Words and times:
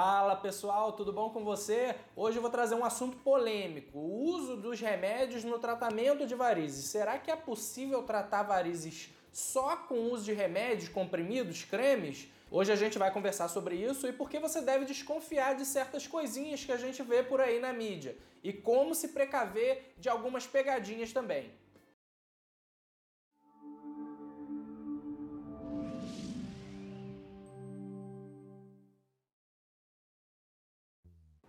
Fala 0.00 0.36
pessoal, 0.36 0.92
tudo 0.92 1.12
bom 1.12 1.30
com 1.30 1.42
você? 1.42 1.92
Hoje 2.14 2.38
eu 2.38 2.40
vou 2.40 2.52
trazer 2.52 2.76
um 2.76 2.84
assunto 2.84 3.16
polêmico: 3.16 3.98
o 3.98 4.26
uso 4.26 4.56
dos 4.56 4.80
remédios 4.80 5.42
no 5.42 5.58
tratamento 5.58 6.24
de 6.24 6.36
varizes. 6.36 6.84
Será 6.84 7.18
que 7.18 7.32
é 7.32 7.34
possível 7.34 8.04
tratar 8.04 8.44
varizes 8.44 9.12
só 9.32 9.74
com 9.74 9.94
o 9.94 10.12
uso 10.12 10.26
de 10.26 10.32
remédios, 10.32 10.88
comprimidos, 10.88 11.64
cremes? 11.64 12.28
Hoje 12.48 12.70
a 12.70 12.76
gente 12.76 12.96
vai 12.96 13.10
conversar 13.10 13.48
sobre 13.48 13.74
isso 13.74 14.06
e 14.06 14.12
por 14.12 14.30
que 14.30 14.38
você 14.38 14.60
deve 14.60 14.84
desconfiar 14.84 15.56
de 15.56 15.66
certas 15.66 16.06
coisinhas 16.06 16.64
que 16.64 16.70
a 16.70 16.76
gente 16.76 17.02
vê 17.02 17.24
por 17.24 17.40
aí 17.40 17.58
na 17.58 17.72
mídia 17.72 18.16
e 18.44 18.52
como 18.52 18.94
se 18.94 19.08
precaver 19.08 19.94
de 19.98 20.08
algumas 20.08 20.46
pegadinhas 20.46 21.12
também. 21.12 21.50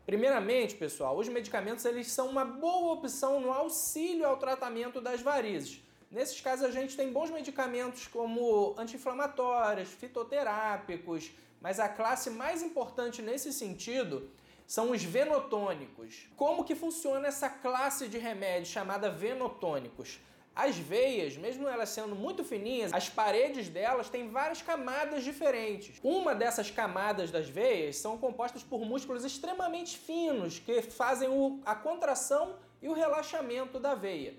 Primeiramente, 0.09 0.73
pessoal, 0.73 1.15
os 1.15 1.29
medicamentos 1.29 1.85
eles 1.85 2.07
são 2.07 2.29
uma 2.29 2.43
boa 2.43 2.93
opção 2.93 3.39
no 3.39 3.51
auxílio 3.51 4.25
ao 4.25 4.37
tratamento 4.37 4.99
das 4.99 5.21
varizes. 5.21 5.83
Nesses 6.09 6.41
casos, 6.41 6.65
a 6.65 6.71
gente 6.71 6.97
tem 6.97 7.13
bons 7.13 7.29
medicamentos 7.29 8.07
como 8.07 8.73
anti-inflamatórios, 8.75 9.89
fitoterápicos, 9.89 11.29
mas 11.61 11.79
a 11.79 11.87
classe 11.87 12.31
mais 12.31 12.63
importante 12.63 13.21
nesse 13.21 13.53
sentido 13.53 14.31
são 14.65 14.89
os 14.89 15.03
venotônicos. 15.03 16.27
Como 16.35 16.63
que 16.63 16.73
funciona 16.73 17.27
essa 17.27 17.47
classe 17.47 18.07
de 18.07 18.17
remédios 18.17 18.69
chamada 18.69 19.11
venotônicos? 19.11 20.19
As 20.61 20.75
veias, 20.75 21.37
mesmo 21.37 21.69
elas 21.69 21.87
sendo 21.87 22.13
muito 22.13 22.43
fininhas, 22.43 22.91
as 22.91 23.07
paredes 23.07 23.69
delas 23.69 24.09
têm 24.09 24.27
várias 24.27 24.61
camadas 24.61 25.23
diferentes. 25.23 25.97
Uma 26.03 26.35
dessas 26.35 26.69
camadas 26.69 27.31
das 27.31 27.47
veias 27.47 27.95
são 27.95 28.17
compostas 28.17 28.61
por 28.61 28.81
músculos 28.81 29.23
extremamente 29.23 29.97
finos 29.97 30.59
que 30.59 30.81
fazem 30.81 31.29
o, 31.29 31.61
a 31.65 31.73
contração 31.75 32.57
e 32.81 32.89
o 32.89 32.93
relaxamento 32.93 33.79
da 33.79 33.95
veia. 33.95 34.35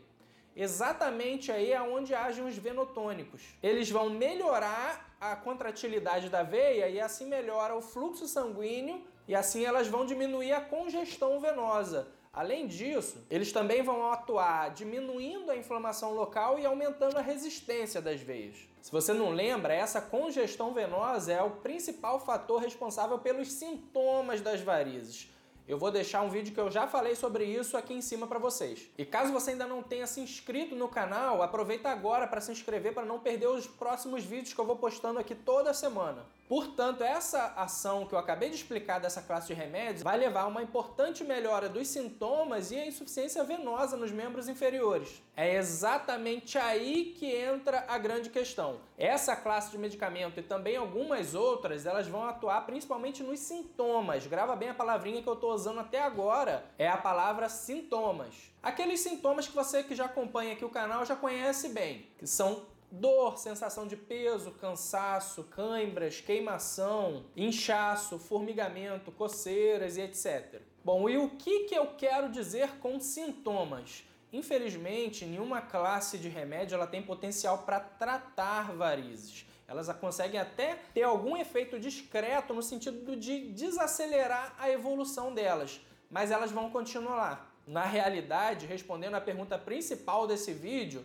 Exatamente 0.54 1.50
aí 1.50 1.72
é 1.72 1.80
onde 1.80 2.14
agem 2.14 2.44
os 2.44 2.58
venotônicos. 2.58 3.40
Eles 3.62 3.88
vão 3.88 4.10
melhorar 4.10 5.16
a 5.18 5.34
contratilidade 5.34 6.28
da 6.28 6.42
veia 6.42 6.86
e 6.90 7.00
assim 7.00 7.24
melhora 7.24 7.74
o 7.74 7.80
fluxo 7.80 8.28
sanguíneo 8.28 9.02
e 9.26 9.34
assim 9.34 9.64
elas 9.64 9.88
vão 9.88 10.04
diminuir 10.04 10.52
a 10.52 10.60
congestão 10.60 11.40
venosa 11.40 12.19
Além 12.32 12.68
disso, 12.68 13.26
eles 13.28 13.50
também 13.50 13.82
vão 13.82 14.12
atuar 14.12 14.70
diminuindo 14.70 15.50
a 15.50 15.56
inflamação 15.56 16.14
local 16.14 16.60
e 16.60 16.64
aumentando 16.64 17.18
a 17.18 17.20
resistência 17.20 18.00
das 18.00 18.20
veias. 18.20 18.56
Se 18.80 18.92
você 18.92 19.12
não 19.12 19.30
lembra, 19.30 19.74
essa 19.74 20.00
congestão 20.00 20.72
venosa 20.72 21.32
é 21.32 21.42
o 21.42 21.50
principal 21.56 22.20
fator 22.20 22.60
responsável 22.60 23.18
pelos 23.18 23.50
sintomas 23.52 24.40
das 24.40 24.60
varizes. 24.60 25.28
Eu 25.70 25.78
vou 25.78 25.92
deixar 25.92 26.22
um 26.22 26.28
vídeo 26.28 26.52
que 26.52 26.58
eu 26.58 26.68
já 26.68 26.88
falei 26.88 27.14
sobre 27.14 27.44
isso 27.44 27.76
aqui 27.76 27.94
em 27.94 28.00
cima 28.00 28.26
para 28.26 28.40
vocês. 28.40 28.90
E 28.98 29.04
caso 29.04 29.32
você 29.32 29.52
ainda 29.52 29.68
não 29.68 29.84
tenha 29.84 30.04
se 30.04 30.20
inscrito 30.20 30.74
no 30.74 30.88
canal, 30.88 31.44
aproveita 31.44 31.88
agora 31.88 32.26
para 32.26 32.40
se 32.40 32.50
inscrever 32.50 32.92
para 32.92 33.06
não 33.06 33.20
perder 33.20 33.46
os 33.46 33.68
próximos 33.68 34.24
vídeos 34.24 34.52
que 34.52 34.60
eu 34.60 34.66
vou 34.66 34.74
postando 34.74 35.20
aqui 35.20 35.32
toda 35.32 35.72
semana. 35.72 36.26
Portanto, 36.48 37.04
essa 37.04 37.54
ação 37.56 38.04
que 38.04 38.12
eu 38.12 38.18
acabei 38.18 38.48
de 38.48 38.56
explicar 38.56 38.98
dessa 38.98 39.22
classe 39.22 39.46
de 39.46 39.54
remédios 39.54 40.02
vai 40.02 40.18
levar 40.18 40.40
a 40.40 40.46
uma 40.48 40.60
importante 40.60 41.22
melhora 41.22 41.68
dos 41.68 41.86
sintomas 41.86 42.72
e 42.72 42.76
a 42.76 42.84
insuficiência 42.84 43.44
venosa 43.44 43.96
nos 43.96 44.10
membros 44.10 44.48
inferiores. 44.48 45.22
É 45.36 45.54
exatamente 45.54 46.58
aí 46.58 47.14
que 47.16 47.32
entra 47.32 47.84
a 47.86 47.96
grande 47.98 48.30
questão. 48.30 48.80
Essa 48.98 49.36
classe 49.36 49.70
de 49.70 49.78
medicamento 49.78 50.40
e 50.40 50.42
também 50.42 50.76
algumas 50.76 51.36
outras, 51.36 51.86
elas 51.86 52.08
vão 52.08 52.24
atuar 52.24 52.66
principalmente 52.66 53.22
nos 53.22 53.38
sintomas. 53.38 54.26
Grava 54.26 54.56
bem 54.56 54.70
a 54.70 54.74
palavrinha 54.74 55.22
que 55.22 55.28
eu 55.28 55.34
estou 55.34 55.52
usando 55.60 55.80
até 55.80 56.00
agora, 56.00 56.64
é 56.78 56.88
a 56.88 56.96
palavra 56.96 57.48
sintomas. 57.48 58.34
Aqueles 58.62 59.00
sintomas 59.00 59.46
que 59.46 59.54
você 59.54 59.82
que 59.82 59.94
já 59.94 60.06
acompanha 60.06 60.54
aqui 60.54 60.64
o 60.64 60.70
canal 60.70 61.04
já 61.04 61.14
conhece 61.14 61.68
bem, 61.68 62.06
que 62.18 62.26
são 62.26 62.66
dor, 62.90 63.38
sensação 63.38 63.86
de 63.86 63.96
peso, 63.96 64.50
cansaço, 64.52 65.44
cãibras, 65.44 66.20
queimação, 66.20 67.24
inchaço, 67.36 68.18
formigamento, 68.18 69.12
coceiras 69.12 69.96
e 69.96 70.00
etc. 70.00 70.60
Bom, 70.82 71.08
e 71.08 71.18
o 71.18 71.30
que, 71.30 71.64
que 71.64 71.74
eu 71.74 71.88
quero 71.96 72.30
dizer 72.30 72.78
com 72.78 72.98
sintomas? 72.98 74.04
Infelizmente, 74.32 75.26
nenhuma 75.26 75.60
classe 75.60 76.16
de 76.16 76.28
remédio 76.28 76.74
ela 76.74 76.86
tem 76.86 77.02
potencial 77.02 77.58
para 77.58 77.80
tratar 77.80 78.72
varizes. 78.72 79.46
Elas 79.70 79.88
conseguem 79.98 80.40
até 80.40 80.76
ter 80.92 81.04
algum 81.04 81.36
efeito 81.36 81.78
discreto 81.78 82.52
no 82.52 82.60
sentido 82.60 83.14
de 83.14 83.52
desacelerar 83.52 84.52
a 84.58 84.68
evolução 84.68 85.32
delas, 85.32 85.80
mas 86.10 86.32
elas 86.32 86.50
vão 86.50 86.68
continuar. 86.70 87.54
Na 87.64 87.84
realidade, 87.84 88.66
respondendo 88.66 89.14
à 89.14 89.20
pergunta 89.20 89.56
principal 89.56 90.26
desse 90.26 90.52
vídeo, 90.52 91.04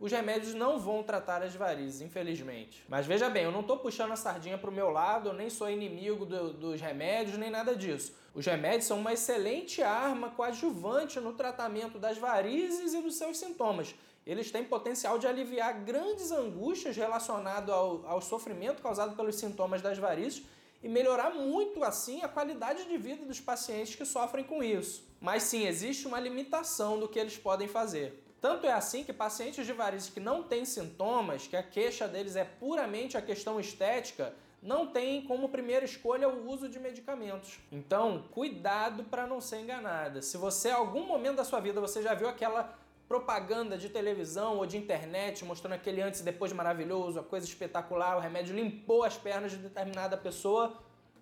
os 0.00 0.10
remédios 0.10 0.54
não 0.54 0.78
vão 0.78 1.02
tratar 1.02 1.42
as 1.42 1.54
varizes, 1.54 2.00
infelizmente. 2.00 2.82
Mas 2.88 3.04
veja 3.04 3.28
bem, 3.28 3.44
eu 3.44 3.52
não 3.52 3.60
estou 3.60 3.76
puxando 3.76 4.12
a 4.12 4.16
sardinha 4.16 4.56
para 4.56 4.70
o 4.70 4.72
meu 4.72 4.88
lado, 4.88 5.28
eu 5.28 5.32
nem 5.34 5.50
sou 5.50 5.68
inimigo 5.68 6.24
do, 6.24 6.54
dos 6.54 6.80
remédios, 6.80 7.36
nem 7.36 7.50
nada 7.50 7.76
disso. 7.76 8.14
Os 8.34 8.46
remédios 8.46 8.86
são 8.86 8.98
uma 8.98 9.12
excelente 9.12 9.82
arma 9.82 10.30
coadjuvante 10.30 11.20
no 11.20 11.34
tratamento 11.34 11.98
das 11.98 12.16
varizes 12.16 12.94
e 12.94 13.02
dos 13.02 13.16
seus 13.16 13.36
sintomas. 13.36 13.94
Eles 14.26 14.50
têm 14.50 14.64
potencial 14.64 15.18
de 15.18 15.26
aliviar 15.26 15.84
grandes 15.84 16.32
angústias 16.32 16.96
relacionadas 16.96 17.70
ao, 17.70 18.04
ao 18.06 18.20
sofrimento 18.20 18.82
causado 18.82 19.14
pelos 19.14 19.36
sintomas 19.36 19.80
das 19.80 19.98
varizes 19.98 20.44
e 20.82 20.88
melhorar 20.88 21.30
muito 21.30 21.84
assim 21.84 22.22
a 22.22 22.28
qualidade 22.28 22.86
de 22.86 22.98
vida 22.98 23.24
dos 23.24 23.40
pacientes 23.40 23.94
que 23.94 24.04
sofrem 24.04 24.44
com 24.44 24.62
isso. 24.62 25.04
Mas 25.20 25.44
sim, 25.44 25.66
existe 25.66 26.06
uma 26.06 26.18
limitação 26.18 26.98
do 26.98 27.08
que 27.08 27.18
eles 27.18 27.38
podem 27.38 27.68
fazer. 27.68 28.22
Tanto 28.40 28.66
é 28.66 28.72
assim 28.72 29.02
que 29.02 29.12
pacientes 29.12 29.64
de 29.64 29.72
varizes 29.72 30.10
que 30.10 30.20
não 30.20 30.42
têm 30.42 30.64
sintomas, 30.64 31.46
que 31.46 31.56
a 31.56 31.62
queixa 31.62 32.06
deles 32.06 32.36
é 32.36 32.44
puramente 32.44 33.16
a 33.16 33.22
questão 33.22 33.58
estética, 33.58 34.34
não 34.62 34.88
têm 34.88 35.22
como 35.22 35.48
primeira 35.48 35.84
escolha 35.84 36.28
o 36.28 36.50
uso 36.50 36.68
de 36.68 36.78
medicamentos. 36.78 37.58
Então, 37.70 38.24
cuidado 38.32 39.04
para 39.04 39.26
não 39.26 39.40
ser 39.40 39.60
enganada. 39.60 40.20
Se 40.20 40.36
você, 40.36 40.68
em 40.68 40.72
algum 40.72 41.06
momento 41.06 41.36
da 41.36 41.44
sua 41.44 41.60
vida, 41.60 41.80
você 41.80 42.02
já 42.02 42.14
viu 42.14 42.28
aquela 42.28 42.76
propaganda 43.08 43.78
de 43.78 43.88
televisão 43.88 44.58
ou 44.58 44.66
de 44.66 44.76
internet 44.76 45.44
mostrando 45.44 45.74
aquele 45.74 46.02
antes 46.02 46.20
e 46.20 46.24
depois 46.24 46.52
maravilhoso, 46.52 47.20
a 47.20 47.22
coisa 47.22 47.46
espetacular, 47.46 48.16
o 48.16 48.20
remédio 48.20 48.54
limpou 48.54 49.04
as 49.04 49.16
pernas 49.16 49.52
de 49.52 49.58
determinada 49.58 50.16
pessoa, 50.16 50.76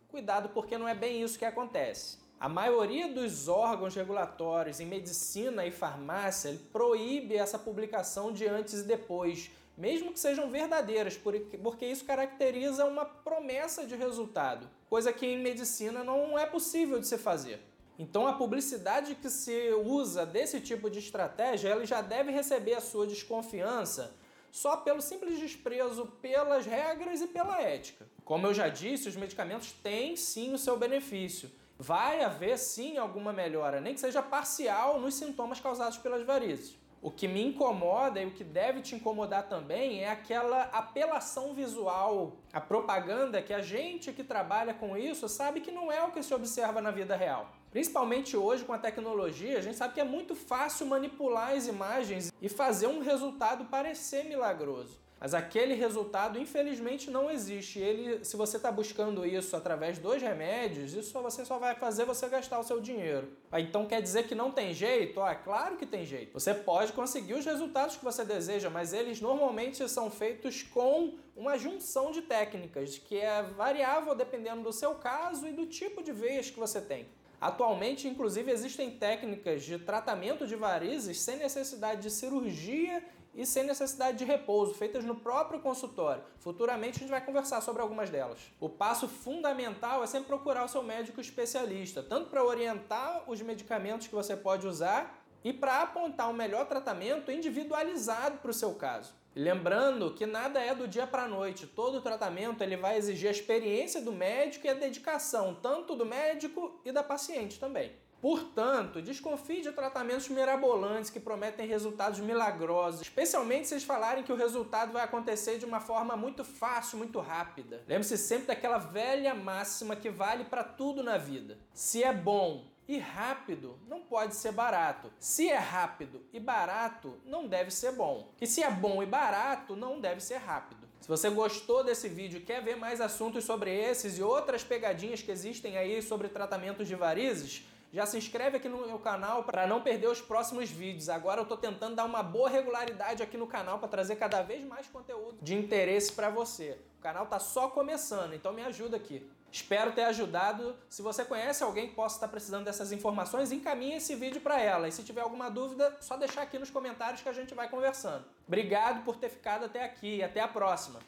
cuidado 0.09 0.49
porque 0.50 0.78
não 0.78 0.89
é 0.89 0.94
bem 0.94 1.23
isso 1.23 1.39
que 1.39 1.44
acontece. 1.44 2.19
A 2.41 2.49
maioria 2.49 3.09
dos 3.12 3.49
órgãos 3.49 3.94
regulatórios 3.94 4.81
em 4.81 4.87
medicina 4.87 5.65
e 5.65 5.71
farmácia 5.71 6.59
proíbe 6.73 7.37
essa 7.37 7.59
publicação 7.59 8.33
de 8.33 8.47
antes 8.47 8.81
e 8.81 8.84
depois, 8.84 9.50
mesmo 9.77 10.12
que 10.12 10.21
sejam 10.21 10.50
verdadeiras, 10.50 11.17
porque 11.17 11.87
isso 11.87 12.05
caracteriza 12.05 12.84
uma 12.84 13.05
promessa 13.05 13.87
de 13.87 13.94
resultado, 13.94 14.69
coisa 14.91 15.12
que 15.12 15.27
em 15.27 15.39
medicina 15.39 16.05
não 16.05 16.39
é 16.39 16.44
possível 16.44 16.99
de 16.99 17.06
se 17.06 17.17
fazer. 17.17 17.61
Então 17.99 18.27
a 18.27 18.32
publicidade 18.32 19.15
que 19.15 19.31
se 19.31 19.72
usa 19.84 20.27
desse 20.27 20.60
tipo 20.60 20.91
de 20.91 20.99
estratégia, 20.99 21.69
ela 21.69 21.87
já 21.87 22.00
deve 22.00 22.32
receber 22.32 22.75
a 22.75 22.81
sua 22.81 23.06
desconfiança 23.06 24.15
só 24.50 24.77
pelo 24.77 25.00
simples 25.00 25.38
desprezo 25.38 26.06
pelas 26.22 26.65
regras 26.65 27.21
e 27.21 27.27
pela 27.27 27.60
ética. 27.60 28.06
Como 28.25 28.47
eu 28.47 28.55
já 28.55 28.69
disse, 28.69 29.09
os 29.09 29.16
medicamentos 29.16 29.72
têm 29.72 30.16
sim 30.16 30.55
o 30.55 30.59
seu 30.59 30.77
benefício 30.77 31.50
vai 31.78 32.22
haver 32.22 32.59
sim 32.59 32.97
alguma 32.97 33.32
melhora, 33.32 33.81
nem 33.81 33.94
que 33.94 34.00
seja 34.00 34.22
parcial, 34.22 35.00
nos 35.00 35.15
sintomas 35.15 35.61
causados 35.61 35.99
pelas 35.99 36.25
varizes. 36.25 36.76
O 37.03 37.11
que 37.11 37.28
me 37.28 37.44
incomoda 37.44 38.19
e 38.19 38.26
o 38.26 38.31
que 38.31 38.43
deve 38.43 38.81
te 38.81 38.94
incomodar 38.94 39.47
também 39.47 40.03
é 40.03 40.09
aquela 40.09 40.62
apelação 40.72 41.53
visual, 41.53 42.37
a 42.50 42.61
propaganda 42.61 43.43
que 43.43 43.53
a 43.53 43.61
gente 43.61 44.11
que 44.11 44.25
trabalha 44.25 44.72
com 44.72 44.97
isso 44.97 45.28
sabe 45.28 45.61
que 45.61 45.71
não 45.71 45.93
é 45.93 46.03
o 46.03 46.12
que 46.12 46.22
se 46.22 46.32
observa 46.32 46.81
na 46.81 46.91
vida 46.91 47.14
real. 47.14 47.52
Principalmente 47.75 48.37
hoje 48.37 48.65
com 48.65 48.73
a 48.73 48.79
tecnologia, 48.79 49.59
a 49.59 49.61
gente 49.61 49.76
sabe 49.76 49.94
que 49.94 50.00
é 50.00 50.05
muito 50.05 50.37
fácil 50.37 50.87
manipular 50.87 51.55
as 51.56 51.67
imagens 51.67 52.32
e 52.41 52.49
fazer 52.49 52.87
um 52.87 53.00
resultado 53.00 53.65
parecer 53.65 54.26
milagroso. 54.26 54.97
Mas 55.19 55.35
aquele 55.35 55.75
resultado, 55.75 56.38
infelizmente, 56.38 57.11
não 57.11 57.29
existe. 57.29 57.81
Ele, 57.81 58.25
se 58.25 58.37
você 58.37 58.59
está 58.59 58.71
buscando 58.71 59.26
isso 59.26 59.56
através 59.56 59.99
dos 59.99 60.23
remédios, 60.23 60.94
isso 60.94 61.21
você 61.21 61.44
só 61.44 61.59
vai 61.59 61.75
fazer 61.75 62.05
você 62.05 62.29
gastar 62.29 62.61
o 62.61 62.62
seu 62.62 62.81
dinheiro. 62.81 63.32
Ah, 63.50 63.61
então 63.61 63.87
quer 63.87 64.00
dizer 64.00 64.29
que 64.29 64.37
não 64.37 64.53
tem 64.53 64.73
jeito? 64.73 65.20
Ah, 65.20 65.35
claro 65.35 65.77
que 65.77 65.85
tem 65.85 66.06
jeito. 66.06 66.32
Você 66.32 66.55
pode 66.55 66.93
conseguir 66.93 67.35
os 67.35 67.44
resultados 67.44 67.97
que 67.97 68.05
você 68.05 68.25
deseja, 68.25 68.70
mas 68.70 68.93
eles 68.93 69.20
normalmente 69.20 69.88
são 69.88 70.12
feitos 70.12 70.62
com 70.62 71.15
uma 71.35 71.59
junção 71.59 72.12
de 72.12 72.23
técnicas, 72.23 72.99
que 72.99 73.19
é 73.19 73.43
variável 73.43 74.15
dependendo 74.15 74.62
do 74.62 74.73
seu 74.73 74.94
caso 74.94 75.49
e 75.49 75.53
do 75.53 75.67
tipo 75.67 76.05
de 76.05 76.12
veias 76.12 76.50
que 76.50 76.61
você 76.61 76.81
tem. 76.81 77.09
Atualmente, 77.44 78.08
inclusive, 78.08 78.50
existem 78.50 78.91
técnicas 78.91 79.64
de 79.64 79.79
tratamento 79.79 80.46
de 80.46 80.56
varizes 80.56 81.20
sem 81.20 81.37
necessidade 81.37 82.00
de 82.00 82.11
cirurgia 82.11 83.05
e 83.35 83.44
sem 83.44 83.64
necessidade 83.64 84.17
de 84.17 84.25
repouso, 84.25 84.73
feitas 84.73 85.05
no 85.05 85.14
próprio 85.14 85.61
consultório. 85.61 86.23
Futuramente 86.38 86.96
a 86.96 87.00
gente 87.00 87.11
vai 87.11 87.23
conversar 87.23 87.61
sobre 87.61 87.82
algumas 87.82 88.08
delas. 88.08 88.38
O 88.58 88.70
passo 88.70 89.06
fundamental 89.06 90.02
é 90.02 90.06
sempre 90.06 90.29
procurar 90.29 90.64
o 90.64 90.69
seu 90.69 90.82
médico 90.82 91.20
especialista, 91.20 92.02
tanto 92.02 92.31
para 92.31 92.43
orientar 92.43 93.25
os 93.26 93.43
medicamentos 93.43 94.06
que 94.06 94.14
você 94.14 94.35
pode 94.35 94.67
usar 94.67 95.24
e 95.44 95.52
para 95.52 95.82
apontar 95.82 96.29
um 96.31 96.32
melhor 96.32 96.67
tratamento 96.67 97.31
individualizado 97.31 98.38
para 98.38 98.50
o 98.50 98.55
seu 98.55 98.75
caso. 98.75 99.14
Lembrando 99.37 100.14
que 100.14 100.26
nada 100.26 100.61
é 100.61 100.75
do 100.75 100.88
dia 100.88 101.06
para 101.06 101.25
a 101.25 101.29
noite. 101.29 101.67
Todo 101.67 102.00
tratamento 102.00 102.62
ele 102.62 102.76
vai 102.76 102.96
exigir 102.96 103.29
a 103.29 103.32
experiência 103.32 104.00
do 104.00 104.12
médico 104.12 104.67
e 104.67 104.70
a 104.70 104.75
dedicação 104.75 105.55
tanto 105.61 105.94
do 105.94 106.06
médico 106.06 106.81
e 106.85 106.93
da 106.93 107.02
paciente 107.02 107.58
também. 107.58 107.93
Portanto, 108.25 109.02
desconfie 109.02 109.61
de 109.61 109.70
tratamentos 109.73 110.31
mirabolantes 110.31 111.11
que 111.11 111.20
prometem 111.20 111.67
resultados 111.67 112.20
milagrosos, 112.20 113.02
especialmente 113.02 113.69
se 113.69 113.75
eles 113.75 113.85
falarem 113.85 114.25
que 114.25 114.32
o 114.32 114.37
resultado 114.37 114.94
vai 114.94 115.05
acontecer 115.05 115.58
de 115.58 115.67
uma 115.67 115.79
forma 115.79 116.17
muito 116.17 116.43
fácil, 116.43 116.96
muito 116.96 117.20
rápida. 117.20 117.85
Lembre-se 117.87 118.17
sempre 118.17 118.46
daquela 118.46 118.79
velha 118.79 119.35
máxima 119.35 119.94
que 119.94 120.08
vale 120.08 120.44
para 120.44 120.64
tudo 120.64 121.02
na 121.02 121.19
vida. 121.19 121.58
Se 121.75 122.02
é 122.02 122.14
bom 122.14 122.64
e 122.86 122.98
rápido, 122.98 123.78
não 123.88 124.00
pode 124.00 124.36
ser 124.36 124.52
barato. 124.52 125.10
Se 125.19 125.48
é 125.48 125.56
rápido 125.56 126.22
e 126.32 126.38
barato, 126.38 127.19
não 127.25 127.46
deve 127.46 127.70
ser 127.70 127.92
bom. 127.92 128.32
E 128.40 128.46
se 128.46 128.62
é 128.62 128.70
bom 128.70 129.02
e 129.02 129.06
barato, 129.06 129.75
não 129.75 130.00
deve 130.00 130.20
ser 130.20 130.36
rápido. 130.36 130.86
Se 131.00 131.08
você 131.08 131.28
gostou 131.28 131.84
desse 131.84 132.08
vídeo 132.08 132.38
e 132.38 132.42
quer 132.42 132.62
ver 132.62 132.76
mais 132.76 133.00
assuntos 133.00 133.44
sobre 133.44 133.70
esses 133.70 134.19
e 134.19 134.22
outras 134.22 134.64
pegadinhas 134.64 135.20
que 135.20 135.31
existem 135.31 135.76
aí 135.76 136.00
sobre 136.00 136.28
tratamentos 136.28 136.88
de 136.88 136.94
varizes, 136.94 137.62
já 137.92 138.04
se 138.06 138.19
inscreve 138.19 138.56
aqui 138.56 138.69
no 138.69 138.86
meu 138.86 138.98
canal 138.98 139.44
para 139.44 139.66
não 139.66 139.81
perder 139.81 140.08
os 140.08 140.20
próximos 140.20 140.69
vídeos. 140.70 141.08
Agora 141.08 141.40
eu 141.40 141.44
estou 141.44 141.56
tentando 141.56 141.94
dar 141.94 142.04
uma 142.04 142.22
boa 142.22 142.48
regularidade 142.48 143.22
aqui 143.22 143.36
no 143.36 143.46
canal 143.46 143.78
para 143.78 143.86
trazer 143.88 144.16
cada 144.16 144.42
vez 144.42 144.64
mais 144.64 144.88
conteúdo 144.88 145.36
de 145.40 145.54
interesse 145.54 146.12
para 146.12 146.28
você. 146.28 146.78
O 146.98 147.02
canal 147.02 147.25
está 147.25 147.38
só 147.38 147.69
começando, 147.69 148.34
então 148.34 148.52
me 148.52 148.62
ajuda 148.62 148.96
aqui. 148.96 149.25
Espero 149.55 149.93
ter 149.93 150.03
ajudado. 150.03 150.77
Se 150.89 151.01
você 151.01 151.25
conhece 151.25 151.62
alguém 151.62 151.87
que 151.87 151.95
possa 151.95 152.17
estar 152.17 152.27
precisando 152.27 152.65
dessas 152.65 152.91
informações, 152.91 153.53
encaminhe 153.53 153.95
esse 153.95 154.17
vídeo 154.17 154.41
para 154.41 154.61
ela. 154.61 154.89
E 154.89 154.91
se 154.91 155.05
tiver 155.05 155.21
alguma 155.21 155.49
dúvida, 155.49 155.97
só 156.01 156.17
deixar 156.17 156.43
aqui 156.43 156.59
nos 156.59 156.71
comentários 156.71 157.23
que 157.23 157.29
a 157.29 157.33
gente 157.33 157.55
vai 157.55 157.69
conversando. 157.69 158.25
Obrigado 158.49 159.05
por 159.05 159.15
ter 159.17 159.29
ficado 159.29 159.67
até 159.67 159.85
aqui 159.85 160.25
até 160.25 160.41
a 160.41 160.49
próxima. 160.49 160.99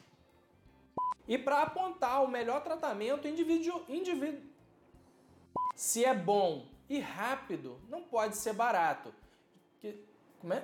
E 1.27 1.37
para 1.37 1.61
apontar 1.63 2.23
o 2.23 2.29
melhor 2.29 2.63
tratamento 2.63 3.27
indivíduo, 3.27 3.83
indivíduo 3.89 4.39
se 5.75 6.05
é 6.05 6.13
bom 6.13 6.67
e 6.89 7.01
rápido, 7.01 7.77
não 7.89 8.01
pode 8.01 8.37
ser 8.37 8.53
barato. 8.53 9.13
Que, 9.81 10.01
como 10.39 10.53
é? 10.53 10.63